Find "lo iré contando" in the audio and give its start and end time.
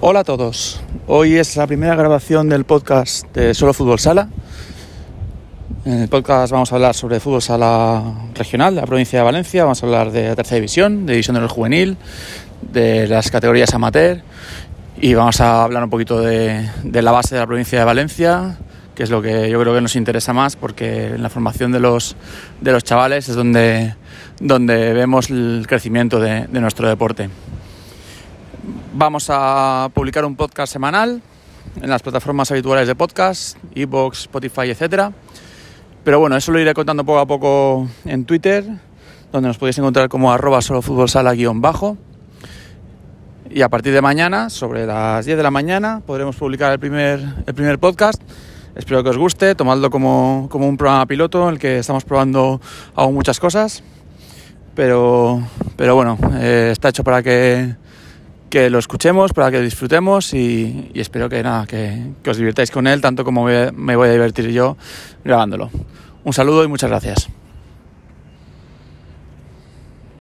36.52-37.04